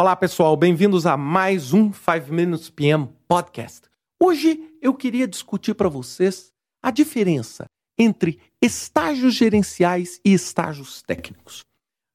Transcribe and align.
Olá, 0.00 0.14
pessoal, 0.14 0.56
bem-vindos 0.56 1.06
a 1.06 1.16
mais 1.16 1.72
um 1.72 1.92
5 1.92 2.32
Minutes 2.32 2.70
PM 2.70 3.08
Podcast. 3.26 3.80
Hoje 4.22 4.78
eu 4.80 4.94
queria 4.94 5.26
discutir 5.26 5.74
para 5.74 5.88
vocês 5.88 6.52
a 6.80 6.92
diferença 6.92 7.64
entre 7.98 8.38
estágios 8.62 9.34
gerenciais 9.34 10.20
e 10.24 10.32
estágios 10.32 11.02
técnicos. 11.02 11.62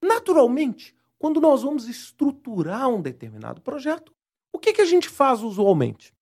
Naturalmente, 0.01 0.95
quando 1.19 1.41
nós 1.41 1.61
vamos 1.61 1.89
estruturar 1.89 2.87
um 2.87 3.01
determinado 3.01 3.59
projeto, 3.59 4.13
o 4.55 4.59
que, 4.59 4.71
que 4.71 4.81
a 4.81 4.85
gente 4.85 5.09
faz 5.09 5.41
usualmente? 5.41 6.13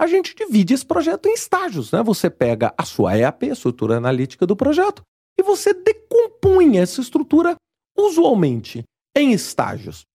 A 0.00 0.06
gente 0.06 0.34
divide 0.34 0.72
esse 0.72 0.86
projeto 0.86 1.26
em 1.26 1.34
estágios. 1.34 1.92
Né? 1.92 2.02
Você 2.02 2.30
pega 2.30 2.72
a 2.78 2.84
sua 2.86 3.14
EAP, 3.14 3.50
a 3.50 3.52
estrutura 3.52 3.98
analítica 3.98 4.46
do 4.46 4.56
projeto, 4.56 5.02
e 5.38 5.42
você 5.42 5.74
decompõe 5.74 6.78
essa 6.78 7.02
estrutura 7.02 7.56
usualmente 7.94 8.82
em 9.14 9.32
estágios 9.34 10.06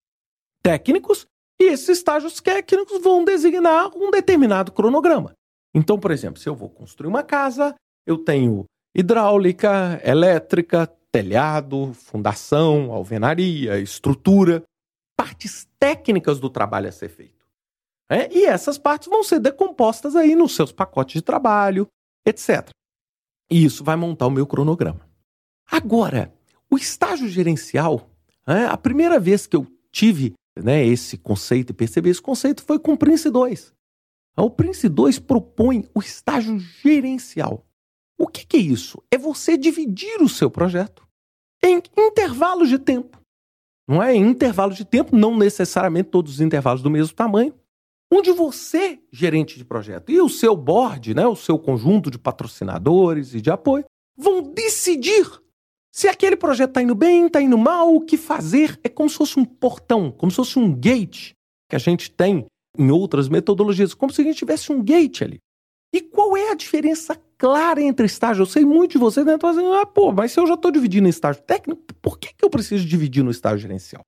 técnicos, 0.61 1.25
e 1.59 1.65
esses 1.65 1.89
estágios 1.89 2.39
técnicos 2.39 3.01
vão 3.01 3.23
designar 3.23 3.91
um 3.95 4.09
determinado 4.09 4.71
cronograma. 4.71 5.33
Então, 5.73 5.99
por 5.99 6.11
exemplo, 6.11 6.39
se 6.39 6.47
eu 6.47 6.55
vou 6.55 6.69
construir 6.69 7.09
uma 7.09 7.23
casa, 7.23 7.75
eu 8.05 8.17
tenho 8.17 8.65
hidráulica, 8.95 10.01
elétrica, 10.03 10.87
telhado, 11.11 11.93
fundação, 11.93 12.91
alvenaria, 12.91 13.79
estrutura, 13.79 14.63
partes 15.15 15.67
técnicas 15.77 16.39
do 16.39 16.49
trabalho 16.49 16.87
a 16.87 16.91
ser 16.91 17.09
feito. 17.09 17.45
É? 18.09 18.33
E 18.33 18.45
essas 18.45 18.77
partes 18.77 19.07
vão 19.07 19.23
ser 19.23 19.39
decompostas 19.39 20.15
aí 20.15 20.35
nos 20.35 20.55
seus 20.55 20.71
pacotes 20.71 21.15
de 21.15 21.21
trabalho, 21.21 21.87
etc. 22.25 22.69
E 23.49 23.63
isso 23.63 23.83
vai 23.83 23.95
montar 23.95 24.27
o 24.27 24.31
meu 24.31 24.47
cronograma. 24.47 25.07
Agora, 25.69 26.33
o 26.71 26.77
estágio 26.77 27.27
gerencial, 27.27 28.09
é, 28.47 28.65
a 28.65 28.77
primeira 28.77 29.19
vez 29.19 29.45
que 29.45 29.55
eu 29.55 29.67
tive 29.91 30.33
né, 30.63 30.85
esse 30.85 31.17
conceito 31.17 31.71
e 31.71 31.73
perceber 31.73 32.09
esse 32.09 32.21
conceito 32.21 32.63
foi 32.63 32.79
com 32.79 32.93
o 32.93 32.97
Prince 32.97 33.29
2. 33.29 33.73
O 34.37 34.49
Prince 34.49 34.87
2 34.87 35.19
propõe 35.19 35.85
o 35.93 35.99
estágio 35.99 36.57
gerencial. 36.59 37.65
O 38.17 38.27
que, 38.27 38.45
que 38.45 38.57
é 38.57 38.59
isso? 38.59 39.01
É 39.11 39.17
você 39.17 39.57
dividir 39.57 40.21
o 40.21 40.29
seu 40.29 40.49
projeto 40.49 41.07
em 41.63 41.81
intervalos 41.97 42.69
de 42.69 42.79
tempo. 42.79 43.19
Não 43.87 44.01
é? 44.01 44.15
Em 44.15 44.21
intervalos 44.21 44.77
de 44.77 44.85
tempo, 44.85 45.15
não 45.15 45.35
necessariamente 45.37 46.09
todos 46.09 46.33
os 46.33 46.41
intervalos 46.41 46.81
do 46.81 46.89
mesmo 46.89 47.15
tamanho, 47.15 47.53
onde 48.11 48.31
você, 48.31 48.99
gerente 49.11 49.57
de 49.57 49.65
projeto, 49.65 50.11
e 50.11 50.21
o 50.21 50.29
seu 50.29 50.55
board, 50.55 51.13
né, 51.13 51.25
o 51.27 51.35
seu 51.35 51.57
conjunto 51.57 52.09
de 52.09 52.17
patrocinadores 52.17 53.33
e 53.33 53.41
de 53.41 53.51
apoio, 53.51 53.85
vão 54.17 54.41
decidir 54.41 55.25
se 55.91 56.07
aquele 56.07 56.35
projeto 56.35 56.69
está 56.69 56.81
indo 56.81 56.95
bem, 56.95 57.25
está 57.25 57.41
indo 57.41 57.57
mal, 57.57 57.93
o 57.93 58.01
que 58.01 58.17
fazer 58.17 58.79
é 58.83 58.89
como 58.89 59.09
se 59.09 59.17
fosse 59.17 59.39
um 59.39 59.45
portão, 59.45 60.11
como 60.11 60.31
se 60.31 60.35
fosse 60.35 60.59
um 60.59 60.73
gate 60.73 61.31
que 61.69 61.75
a 61.75 61.79
gente 61.79 62.11
tem 62.11 62.45
em 62.77 62.91
outras 62.91 63.27
metodologias, 63.27 63.93
como 63.93 64.13
se 64.13 64.21
a 64.21 64.23
gente 64.23 64.37
tivesse 64.37 64.71
um 64.71 64.83
gate 64.83 65.23
ali. 65.23 65.39
E 65.93 66.01
qual 66.01 66.37
é 66.37 66.51
a 66.51 66.55
diferença 66.55 67.19
clara 67.37 67.81
entre 67.81 68.05
estágio? 68.05 68.43
Eu 68.43 68.45
sei 68.45 68.63
muito 68.63 68.91
de 68.91 68.97
vocês 68.99 69.25
né? 69.25 69.33
estão 69.33 69.49
dizendo, 69.49 69.73
ah, 69.73 69.85
pô, 69.85 70.11
mas 70.11 70.31
se 70.31 70.39
eu 70.39 70.45
já 70.45 70.53
estou 70.53 70.71
dividindo 70.71 71.07
em 71.07 71.09
estágio 71.09 71.41
técnico, 71.41 71.81
por 72.01 72.19
que, 72.19 72.33
que 72.33 72.45
eu 72.45 72.49
preciso 72.49 72.85
dividir 72.85 73.23
no 73.23 73.31
estágio 73.31 73.59
gerencial? 73.59 74.03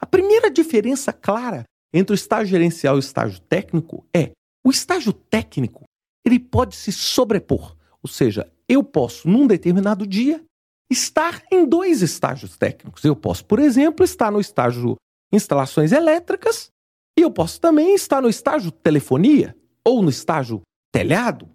A 0.00 0.06
primeira 0.06 0.50
diferença 0.50 1.12
clara 1.12 1.64
entre 1.92 2.12
o 2.12 2.16
estágio 2.16 2.48
gerencial 2.48 2.96
e 2.96 2.98
o 2.98 3.00
estágio 3.00 3.40
técnico 3.40 4.04
é 4.14 4.32
o 4.66 4.70
estágio 4.70 5.12
técnico 5.12 5.84
ele 6.24 6.38
pode 6.38 6.74
se 6.74 6.90
sobrepor. 6.90 7.76
Ou 8.02 8.08
seja, 8.08 8.50
eu 8.68 8.82
posso, 8.82 9.28
num 9.28 9.46
determinado 9.46 10.06
dia, 10.06 10.42
estar 10.94 11.42
em 11.52 11.66
dois 11.66 12.00
estágios 12.00 12.56
técnicos. 12.56 13.04
Eu 13.04 13.14
posso, 13.14 13.44
por 13.44 13.58
exemplo, 13.58 14.04
estar 14.04 14.30
no 14.30 14.40
estágio 14.40 14.96
instalações 15.32 15.92
elétricas 15.92 16.70
e 17.18 17.22
eu 17.22 17.30
posso 17.30 17.60
também 17.60 17.94
estar 17.94 18.22
no 18.22 18.28
estágio 18.28 18.70
telefonia 18.70 19.56
ou 19.84 20.02
no 20.02 20.08
estágio 20.08 20.62
telhado. 20.92 21.50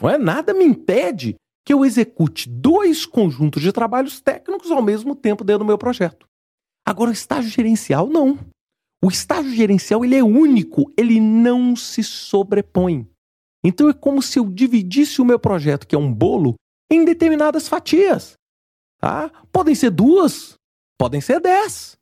Não 0.00 0.10
é 0.10 0.18
nada 0.18 0.52
me 0.52 0.64
impede 0.64 1.36
que 1.64 1.72
eu 1.72 1.84
execute 1.84 2.48
dois 2.48 3.04
conjuntos 3.04 3.62
de 3.62 3.72
trabalhos 3.72 4.20
técnicos 4.20 4.70
ao 4.70 4.82
mesmo 4.82 5.14
tempo 5.14 5.44
dentro 5.44 5.60
do 5.60 5.66
meu 5.66 5.78
projeto. 5.78 6.26
Agora, 6.86 7.10
o 7.10 7.14
estágio 7.14 7.50
gerencial 7.50 8.06
não. 8.06 8.38
O 9.04 9.08
estágio 9.08 9.52
gerencial 9.52 10.04
ele 10.04 10.16
é 10.16 10.22
único, 10.22 10.90
ele 10.96 11.20
não 11.20 11.74
se 11.76 12.02
sobrepõe. 12.02 13.06
Então 13.64 13.88
é 13.88 13.92
como 13.92 14.22
se 14.22 14.38
eu 14.38 14.48
dividisse 14.48 15.20
o 15.20 15.24
meu 15.24 15.38
projeto, 15.38 15.86
que 15.86 15.94
é 15.94 15.98
um 15.98 16.12
bolo, 16.12 16.54
em 16.90 17.04
determinadas 17.04 17.66
fatias. 17.66 18.34
Tá? 19.06 19.30
Podem 19.52 19.72
ser 19.72 19.90
duas, 19.90 20.56
podem 20.98 21.20
ser 21.20 21.38
dez. 21.38 21.96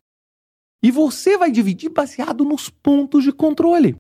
E 0.83 0.91
você 0.91 1.37
vai 1.37 1.51
dividir 1.51 1.91
baseado 1.91 2.47
nos 2.47 2.71
pontos 2.71 3.23
de 3.25 3.31
controle. 3.31 3.95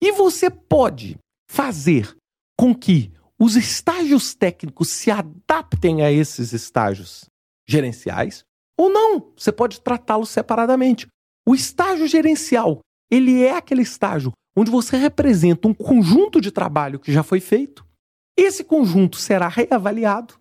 E 0.00 0.12
você 0.12 0.48
pode 0.48 1.18
fazer 1.50 2.16
com 2.56 2.72
que 2.72 3.12
os 3.40 3.56
estágios 3.56 4.36
técnicos 4.36 4.88
se 4.90 5.10
adaptem 5.10 6.04
a 6.04 6.12
esses 6.12 6.52
estágios 6.52 7.24
gerenciais 7.66 8.44
ou 8.78 8.88
não. 8.88 9.32
Você 9.36 9.50
pode 9.50 9.80
tratá-los 9.80 10.30
separadamente. 10.30 11.08
O 11.44 11.56
estágio 11.56 12.06
gerencial, 12.06 12.78
ele 13.10 13.42
é 13.42 13.56
aquele 13.56 13.82
estágio 13.82 14.30
onde 14.56 14.70
você 14.70 14.96
representa 14.96 15.66
um 15.66 15.74
conjunto 15.74 16.40
de 16.40 16.52
trabalho 16.52 17.00
que 17.00 17.12
já 17.12 17.24
foi 17.24 17.40
feito. 17.40 17.84
Esse 18.38 18.62
conjunto 18.62 19.16
será 19.16 19.48
reavaliado 19.48 20.38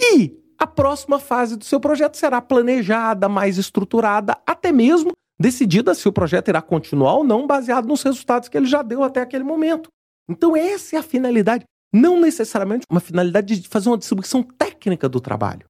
e 0.00 0.47
a 0.58 0.66
próxima 0.66 1.18
fase 1.18 1.56
do 1.56 1.64
seu 1.64 1.78
projeto 1.78 2.16
será 2.16 2.40
planejada, 2.42 3.28
mais 3.28 3.58
estruturada, 3.58 4.36
até 4.46 4.72
mesmo 4.72 5.12
decidida 5.38 5.94
se 5.94 6.08
o 6.08 6.12
projeto 6.12 6.48
irá 6.48 6.60
continuar 6.60 7.14
ou 7.14 7.24
não, 7.24 7.46
baseado 7.46 7.86
nos 7.86 8.02
resultados 8.02 8.48
que 8.48 8.56
ele 8.56 8.66
já 8.66 8.82
deu 8.82 9.04
até 9.04 9.20
aquele 9.20 9.44
momento. 9.44 9.88
Então, 10.28 10.56
essa 10.56 10.96
é 10.96 10.98
a 10.98 11.02
finalidade, 11.02 11.64
não 11.94 12.20
necessariamente 12.20 12.84
uma 12.90 13.00
finalidade 13.00 13.60
de 13.60 13.68
fazer 13.68 13.88
uma 13.88 13.96
distribuição 13.96 14.42
técnica 14.42 15.08
do 15.08 15.20
trabalho. 15.20 15.64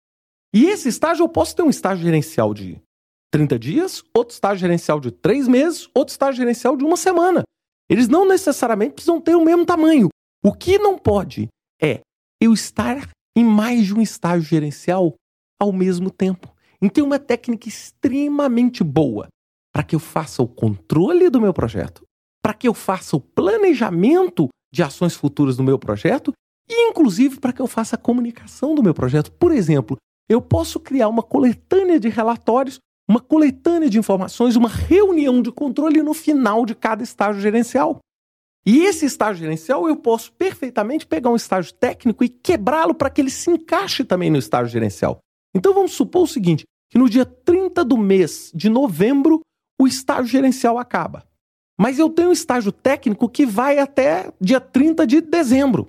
E 0.55 0.65
esse 0.65 0.89
estágio, 0.89 1.25
eu 1.25 1.29
posso 1.29 1.55
ter 1.55 1.63
um 1.63 1.69
estágio 1.69 2.05
gerencial 2.05 2.55
de 2.55 2.81
30 3.31 3.59
dias, 3.59 4.03
outro 4.17 4.33
estágio 4.33 4.61
gerencial 4.61 4.99
de 4.99 5.11
3 5.11 5.47
meses, 5.47 5.89
outro 5.95 6.13
estágio 6.13 6.39
gerencial 6.39 6.75
de 6.75 6.85
uma 6.85 6.97
semana. 6.97 7.43
Eles 7.91 8.09
não 8.09 8.27
necessariamente 8.27 8.95
precisam 8.95 9.21
ter 9.21 9.35
o 9.35 9.45
mesmo 9.45 9.67
tamanho. 9.67 10.09
O 10.43 10.53
que 10.53 10.79
não 10.79 10.99
pode 10.99 11.49
é 11.81 12.01
eu 12.41 12.55
estar 12.55 13.09
em 13.37 13.45
mais 13.45 13.87
de 13.87 13.95
um 13.95 14.01
estágio 14.01 14.49
gerencial 14.49 15.15
ao 15.61 15.73
mesmo 15.73 16.11
tempo. 16.11 16.53
Então, 16.81 17.07
uma 17.07 17.19
técnica 17.19 17.69
extremamente 17.69 18.85
boa 18.85 19.29
para 19.73 19.83
que 19.83 19.95
eu 19.95 20.01
faça 20.01 20.43
o 20.43 20.49
controle 20.49 21.29
do 21.29 21.41
meu 21.41 21.53
projeto, 21.53 22.03
para 22.43 22.55
que 22.55 22.69
eu 22.69 22.75
faça 22.75 23.17
o 23.17 23.21
planejamento 23.21 24.49
de 24.73 24.83
ações 24.83 25.15
futuras 25.15 25.57
do 25.57 25.65
meu 25.65 25.79
projeto 25.79 26.33
e, 26.69 26.89
inclusive, 26.89 27.41
para 27.41 27.53
que 27.53 27.63
eu 27.63 27.67
faça 27.67 27.97
a 27.97 27.99
comunicação 27.99 28.75
do 28.75 28.83
meu 28.83 28.95
projeto. 28.95 29.33
Por 29.33 29.53
exemplo, 29.53 29.97
eu 30.29 30.43
posso 30.43 30.79
criar 30.79 31.09
uma 31.09 31.23
coletânea 31.23 31.99
de 31.99 32.09
relatórios, 32.09 32.79
uma 33.09 33.21
coletânea 33.21 33.89
de 33.89 33.99
informações, 33.99 34.57
uma 34.57 34.69
reunião 34.69 35.41
de 35.41 35.51
controle 35.51 36.03
no 36.03 36.13
final 36.13 36.67
de 36.67 36.75
cada 36.75 37.03
estágio 37.03 37.41
gerencial. 37.41 37.99
E 38.69 38.85
esse 38.85 39.07
estágio 39.07 39.41
gerencial 39.41 39.89
eu 39.89 39.97
posso 39.97 40.31
perfeitamente 40.33 41.07
pegar 41.07 41.31
um 41.31 41.37
estágio 41.37 41.73
técnico 41.73 42.23
e 42.23 42.29
quebrá-lo 42.29 42.95
para 42.95 43.09
que 43.09 43.19
ele 43.19 43.31
se 43.31 43.51
encaixe 43.51 44.05
também 44.05 44.29
no 44.29 44.37
estágio 44.37 44.71
gerencial. 44.71 45.21
Então 45.55 45.73
vamos 45.73 45.93
supor 45.93 46.25
o 46.25 46.27
seguinte: 46.27 46.65
que 46.91 46.99
no 46.99 47.09
dia 47.09 47.25
30 47.25 47.83
do 47.83 47.97
mês 47.97 48.53
de 48.55 48.69
novembro 48.69 49.41
o 49.81 49.87
estágio 49.87 50.27
gerencial 50.27 50.77
acaba. 50.77 51.27
Mas 51.81 51.99
eu 51.99 52.11
tenho 52.11 52.29
um 52.29 52.33
estágio 52.33 52.71
técnico 52.71 53.27
que 53.27 53.47
vai 53.47 53.79
até 53.79 54.31
dia 54.39 54.61
30 54.61 55.07
de 55.07 55.23
dezembro. 55.23 55.89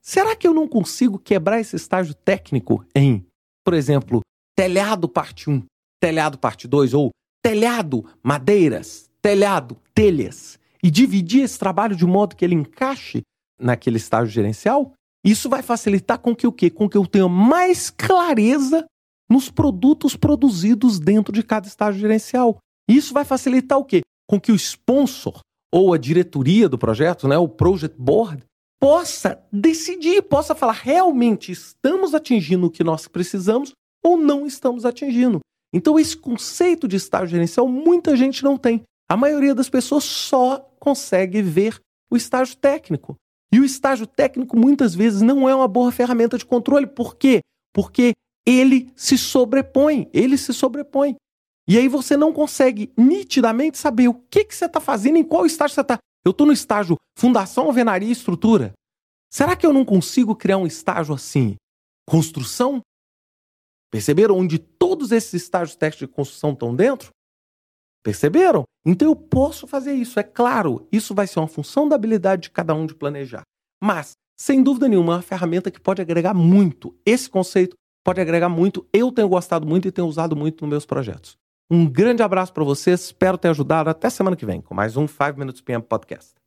Será 0.00 0.34
que 0.34 0.48
eu 0.48 0.54
não 0.54 0.66
consigo 0.66 1.18
quebrar 1.18 1.60
esse 1.60 1.76
estágio 1.76 2.14
técnico 2.14 2.86
em, 2.94 3.22
por 3.62 3.74
exemplo, 3.74 4.22
telhado 4.56 5.06
parte 5.10 5.50
1, 5.50 5.62
telhado 6.00 6.38
parte 6.38 6.66
2 6.66 6.94
ou 6.94 7.10
telhado 7.42 8.02
madeiras, 8.22 9.10
telhado 9.20 9.76
telhas? 9.92 10.58
E 10.84 10.90
dividir 10.90 11.42
esse 11.42 11.58
trabalho 11.58 11.96
de 11.96 12.04
modo 12.04 12.36
que 12.36 12.44
ele 12.44 12.54
encaixe 12.54 13.22
naquele 13.58 13.96
estágio 13.96 14.30
gerencial, 14.30 14.92
isso 15.24 15.48
vai 15.48 15.62
facilitar 15.62 16.18
com 16.18 16.36
que 16.36 16.46
o 16.46 16.52
quê? 16.52 16.68
Com 16.68 16.86
que 16.90 16.98
eu 16.98 17.06
tenha 17.06 17.26
mais 17.26 17.88
clareza 17.88 18.84
nos 19.30 19.50
produtos 19.50 20.14
produzidos 20.14 21.00
dentro 21.00 21.32
de 21.32 21.42
cada 21.42 21.66
estágio 21.66 21.98
gerencial. 21.98 22.58
Isso 22.86 23.14
vai 23.14 23.24
facilitar 23.24 23.78
o 23.78 23.84
quê? 23.84 24.02
Com 24.28 24.38
que 24.38 24.52
o 24.52 24.54
sponsor 24.56 25.40
ou 25.72 25.94
a 25.94 25.96
diretoria 25.96 26.68
do 26.68 26.76
projeto, 26.76 27.26
né, 27.26 27.38
o 27.38 27.48
project 27.48 27.98
board, 27.98 28.44
possa 28.78 29.42
decidir, 29.50 30.20
possa 30.20 30.54
falar 30.54 30.74
realmente 30.74 31.50
estamos 31.50 32.14
atingindo 32.14 32.66
o 32.66 32.70
que 32.70 32.84
nós 32.84 33.08
precisamos 33.08 33.72
ou 34.04 34.18
não 34.18 34.46
estamos 34.46 34.84
atingindo. 34.84 35.40
Então 35.72 35.98
esse 35.98 36.14
conceito 36.14 36.86
de 36.86 36.96
estágio 36.96 37.28
gerencial 37.28 37.66
muita 37.66 38.14
gente 38.14 38.44
não 38.44 38.58
tem. 38.58 38.82
A 39.14 39.16
maioria 39.16 39.54
das 39.54 39.70
pessoas 39.70 40.02
só 40.02 40.58
consegue 40.80 41.40
ver 41.40 41.80
o 42.10 42.16
estágio 42.16 42.56
técnico. 42.56 43.14
E 43.52 43.60
o 43.60 43.64
estágio 43.64 44.08
técnico 44.08 44.56
muitas 44.56 44.92
vezes 44.92 45.22
não 45.22 45.48
é 45.48 45.54
uma 45.54 45.68
boa 45.68 45.92
ferramenta 45.92 46.36
de 46.36 46.44
controle. 46.44 46.84
Por 46.84 47.14
quê? 47.14 47.38
Porque 47.72 48.14
ele 48.44 48.92
se 48.96 49.16
sobrepõe, 49.16 50.10
ele 50.12 50.36
se 50.36 50.52
sobrepõe. 50.52 51.14
E 51.68 51.78
aí 51.78 51.86
você 51.86 52.16
não 52.16 52.32
consegue 52.32 52.92
nitidamente 52.98 53.78
saber 53.78 54.08
o 54.08 54.14
que, 54.14 54.46
que 54.46 54.52
você 54.52 54.64
está 54.64 54.80
fazendo, 54.80 55.16
em 55.16 55.22
qual 55.22 55.46
estágio 55.46 55.76
você 55.76 55.82
está. 55.82 55.96
Eu 56.24 56.32
estou 56.32 56.44
no 56.44 56.52
estágio 56.52 56.96
fundação, 57.16 57.66
alvenaria 57.66 58.08
e 58.08 58.10
estrutura. 58.10 58.72
Será 59.32 59.54
que 59.54 59.64
eu 59.64 59.72
não 59.72 59.84
consigo 59.84 60.34
criar 60.34 60.58
um 60.58 60.66
estágio 60.66 61.14
assim? 61.14 61.54
Construção? 62.04 62.82
Perceberam 63.92 64.36
onde 64.36 64.58
todos 64.58 65.12
esses 65.12 65.34
estágios 65.34 65.76
técnicos 65.76 66.08
de 66.08 66.12
construção 66.12 66.50
estão 66.50 66.74
dentro? 66.74 67.13
Perceberam? 68.04 68.64
Então 68.84 69.08
eu 69.08 69.16
posso 69.16 69.66
fazer 69.66 69.94
isso. 69.94 70.20
É 70.20 70.22
claro, 70.22 70.86
isso 70.92 71.14
vai 71.14 71.26
ser 71.26 71.40
uma 71.40 71.48
função 71.48 71.88
da 71.88 71.96
habilidade 71.96 72.42
de 72.42 72.50
cada 72.50 72.74
um 72.74 72.84
de 72.84 72.94
planejar. 72.94 73.42
Mas, 73.82 74.12
sem 74.38 74.62
dúvida 74.62 74.86
nenhuma, 74.86 75.14
é 75.14 75.16
uma 75.16 75.22
ferramenta 75.22 75.70
que 75.70 75.80
pode 75.80 76.02
agregar 76.02 76.34
muito. 76.34 76.94
Esse 77.06 77.30
conceito 77.30 77.74
pode 78.04 78.20
agregar 78.20 78.50
muito. 78.50 78.86
Eu 78.92 79.10
tenho 79.10 79.28
gostado 79.28 79.66
muito 79.66 79.88
e 79.88 79.92
tenho 79.92 80.06
usado 80.06 80.36
muito 80.36 80.60
nos 80.60 80.70
meus 80.70 80.86
projetos. 80.86 81.36
Um 81.70 81.86
grande 81.86 82.22
abraço 82.22 82.52
para 82.52 82.62
vocês, 82.62 83.04
espero 83.04 83.38
ter 83.38 83.48
ajudado. 83.48 83.88
Até 83.88 84.10
semana 84.10 84.36
que 84.36 84.44
vem 84.44 84.60
com 84.60 84.74
mais 84.74 84.98
um 84.98 85.08
5 85.08 85.38
Minutes 85.38 85.62
PM 85.62 85.82
Podcast. 85.82 86.43